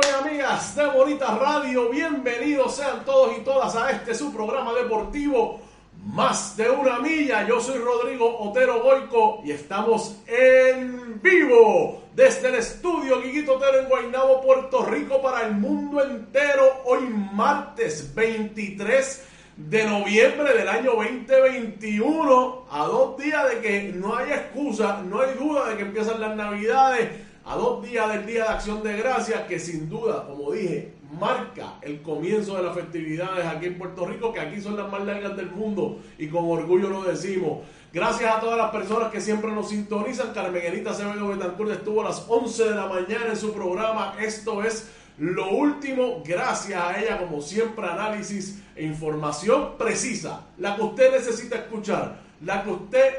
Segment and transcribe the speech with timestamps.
[0.00, 5.60] y amigas de Bonita Radio, bienvenidos sean todos y todas a este su programa deportivo
[6.04, 7.46] Más de una milla.
[7.48, 13.88] Yo soy Rodrigo Otero Goico y estamos en vivo desde el estudio Guiguito Otero en
[13.88, 17.00] Guaynabo, Puerto Rico para el mundo entero hoy
[17.32, 19.24] martes 23
[19.56, 25.34] de noviembre del año 2021 a dos días de que no hay excusa, no hay
[25.34, 27.08] duda de que empiezan las navidades
[27.48, 31.76] a dos días del Día de Acción de Gracias, que sin duda, como dije, marca
[31.80, 35.34] el comienzo de las festividades aquí en Puerto Rico, que aquí son las más largas
[35.34, 37.60] del mundo y con orgullo lo decimos.
[37.90, 40.34] Gracias a todas las personas que siempre nos sintonizan.
[40.34, 44.14] Carmen Enita Acevedo Betancourt estuvo a las 11 de la mañana en su programa.
[44.20, 46.22] Esto es lo último.
[46.26, 50.44] Gracias a ella, como siempre, análisis e información precisa.
[50.58, 53.14] La que usted necesita escuchar, la que usted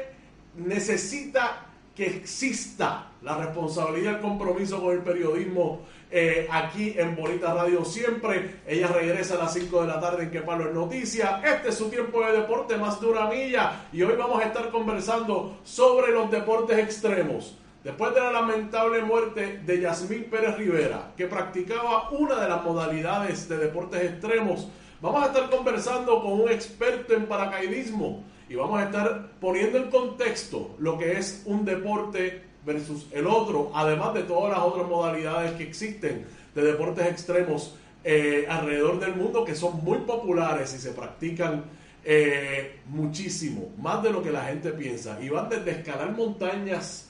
[0.54, 5.80] necesita que exista la responsabilidad el compromiso con el periodismo
[6.10, 8.62] eh, aquí en Bonita Radio siempre.
[8.66, 11.40] Ella regresa a las 5 de la tarde en Que Palo es Noticia.
[11.44, 15.58] Este es su tiempo de deporte más de milla y hoy vamos a estar conversando
[15.62, 17.56] sobre los deportes extremos.
[17.84, 23.48] Después de la lamentable muerte de Yasmín Pérez Rivera, que practicaba una de las modalidades
[23.48, 24.68] de deportes extremos,
[25.00, 29.90] vamos a estar conversando con un experto en paracaidismo y vamos a estar poniendo en
[29.90, 35.52] contexto lo que es un deporte versus el otro, además de todas las otras modalidades
[35.52, 40.90] que existen de deportes extremos eh, alrededor del mundo que son muy populares y se
[40.90, 41.62] practican
[42.04, 45.16] eh, muchísimo, más de lo que la gente piensa.
[45.22, 47.08] Y van desde escalar montañas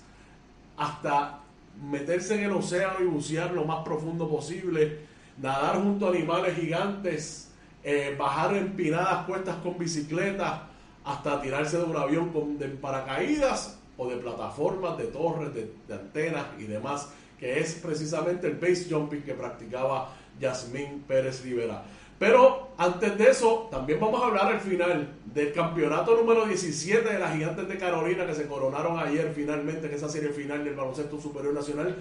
[0.77, 1.41] hasta
[1.91, 4.99] meterse en el océano y bucear lo más profundo posible,
[5.39, 7.51] nadar junto a animales gigantes,
[7.83, 10.69] eh, bajar empinadas cuestas con bicicletas,
[11.05, 15.94] hasta tirarse de un avión con de paracaídas o de plataformas, de torres, de, de
[15.94, 21.83] antenas y demás, que es precisamente el base jumping que practicaba Yasmín Pérez Rivera.
[22.21, 27.19] Pero antes de eso, también vamos a hablar al final del campeonato número 17 de
[27.19, 31.19] las Gigantes de Carolina que se coronaron ayer finalmente en esa serie final del baloncesto
[31.19, 31.97] superior nacional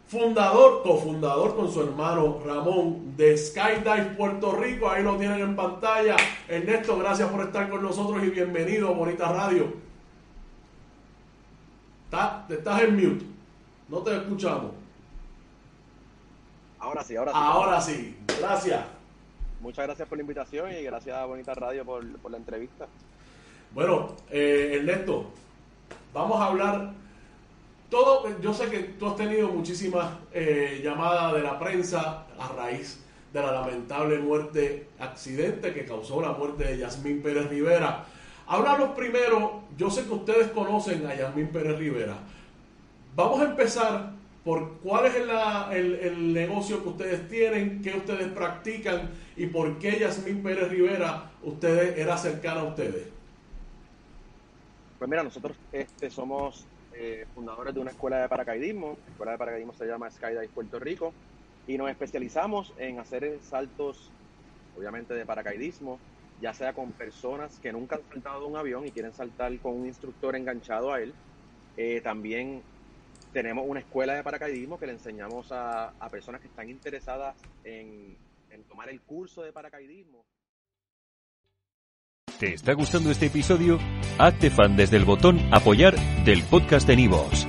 [0.07, 4.89] fundador, cofundador con su hermano Ramón de Skydive Puerto Rico.
[4.89, 6.15] Ahí lo tienen en pantalla.
[6.47, 9.88] Ernesto, gracias por estar con nosotros y bienvenido a Bonita Radio.
[12.11, 13.25] Estás en mute.
[13.87, 14.71] No te escuchamos.
[16.79, 17.37] Ahora sí, ahora sí.
[17.39, 18.17] Ahora sí.
[18.39, 18.85] Gracias.
[19.61, 22.87] Muchas gracias por la invitación y gracias a Bonita Radio por, la entrevista.
[23.73, 25.31] Bueno, eh, Ernesto,
[26.13, 26.93] vamos a hablar.
[27.89, 33.03] Todo, yo sé que tú has tenido muchísimas eh, llamadas de la prensa a raíz
[33.33, 38.05] de la lamentable muerte, accidente que causó la muerte de Yasmín Pérez Rivera.
[38.47, 42.17] Háblanos primero, yo sé que ustedes conocen a Yasmín Pérez Rivera.
[43.15, 44.11] Vamos a empezar
[44.43, 50.43] por cuál es el, negocio que ustedes tienen, qué ustedes practican y por qué Yasmín
[50.43, 53.07] Pérez Rivera ustedes, era cercana a ustedes.
[54.97, 58.97] Pues mira, nosotros este, somos eh, fundadores de una escuela de paracaidismo.
[59.05, 61.13] La escuela de paracaidismo se llama Skydive Puerto Rico
[61.67, 64.11] y nos especializamos en hacer saltos,
[64.77, 65.99] obviamente, de paracaidismo
[66.41, 69.73] ya sea con personas que nunca han saltado de un avión y quieren saltar con
[69.73, 71.13] un instructor enganchado a él.
[71.77, 72.61] Eh, también
[73.33, 78.17] tenemos una escuela de paracaidismo que le enseñamos a, personas que están interesadas en,
[78.49, 80.25] en tomar el curso de paracaidismo.
[82.39, 83.77] ¿Te está gustando este episodio?
[84.17, 87.48] Hazte fan desde el botón apoyar del podcast de Nivos.